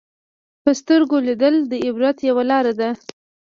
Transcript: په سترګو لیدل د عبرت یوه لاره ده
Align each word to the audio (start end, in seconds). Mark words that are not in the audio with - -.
په 0.63 0.71
سترګو 0.79 1.17
لیدل 1.27 1.55
د 1.71 1.73
عبرت 1.85 2.17
یوه 2.29 2.43
لاره 2.51 2.73
ده 2.79 2.89